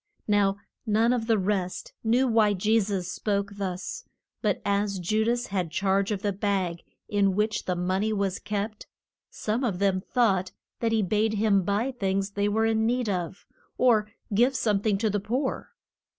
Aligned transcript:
Now 0.27 0.57
none 0.87 1.13
of 1.13 1.27
the 1.27 1.37
rest 1.37 1.93
knew 2.03 2.27
why 2.27 2.53
Je 2.55 2.79
sus 2.79 3.07
spoke 3.07 3.57
thus. 3.57 4.03
But 4.41 4.59
as 4.65 4.97
Ju 4.97 5.23
das 5.23 5.45
had 5.45 5.69
charge 5.69 6.09
of 6.09 6.23
the 6.23 6.33
bag 6.33 6.79
in 7.07 7.35
which 7.35 7.65
the 7.65 7.75
mon 7.75 8.01
ey 8.05 8.11
was 8.13 8.39
kept, 8.39 8.87
some 9.29 9.63
of 9.63 9.77
them 9.77 10.01
thought 10.01 10.53
that 10.79 10.91
he 10.91 11.03
bade 11.03 11.35
him 11.35 11.61
buy 11.61 11.91
things 11.91 12.31
they 12.31 12.49
were 12.49 12.65
in 12.65 12.87
need 12.87 13.09
of, 13.09 13.45
or 13.77 14.09
give 14.33 14.55
some 14.55 14.79
thing 14.79 14.97
to 14.97 15.09
the 15.11 15.19
poor. 15.19 15.71